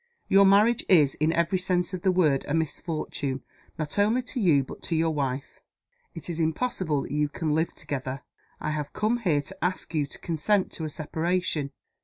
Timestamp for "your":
0.27-0.47, 4.95-5.11